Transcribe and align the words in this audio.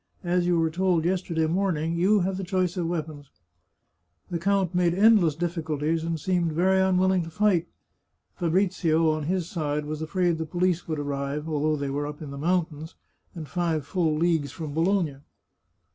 As 0.23 0.47
you 0.47 0.57
were 0.57 0.71
told 0.71 1.05
yesterday 1.05 1.45
morn 1.45 1.77
ing, 1.77 1.93
you 1.93 2.21
have 2.21 2.37
the 2.37 2.43
choice 2.43 2.75
of 2.75 2.87
weapons." 2.87 3.29
The 4.31 4.39
count 4.39 4.73
made 4.73 4.95
endless 4.95 5.35
difficulties, 5.35 6.03
and 6.03 6.19
seemed 6.19 6.53
very 6.53 6.79
unwilling 6.81 7.21
to 7.21 7.29
fight. 7.29 7.67
Fa 8.33 8.49
brizio, 8.49 9.11
on 9.11 9.25
his 9.25 9.47
side, 9.47 9.85
was 9.85 10.01
afraid 10.01 10.39
the 10.39 10.45
police 10.47 10.87
would 10.87 10.97
arrive, 10.97 11.47
although 11.47 11.75
they 11.75 11.91
were 11.91 12.07
up 12.07 12.19
in 12.19 12.31
the 12.31 12.39
mountains, 12.39 12.95
and 13.35 13.47
five 13.47 13.85
full 13.85 14.15
leagues 14.15 14.51
from 14.51 14.73
Bologna. 14.73 15.17